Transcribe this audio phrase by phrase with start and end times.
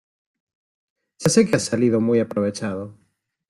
[1.19, 2.97] Ya sé que has salido muy aprovechado.